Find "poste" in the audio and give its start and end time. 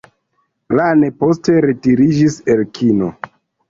1.21-1.59